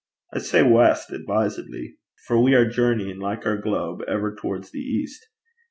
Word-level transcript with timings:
I 0.33 0.39
say 0.39 0.63
west 0.63 1.11
advisedly. 1.11 1.97
For 2.25 2.41
we 2.41 2.55
are 2.55 2.67
journeying, 2.67 3.19
like 3.19 3.45
our 3.45 3.57
globe, 3.57 4.01
ever 4.07 4.35
towards 4.35 4.71
the 4.71 4.79
east. 4.79 5.27